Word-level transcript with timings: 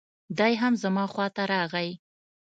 دی 0.39 0.53
هم 0.61 0.73
زما 0.83 1.05
خواته 1.13 1.43
راغی. 1.51 1.89